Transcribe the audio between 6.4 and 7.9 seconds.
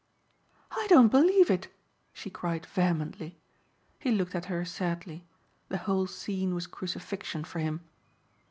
was crucifixion for him.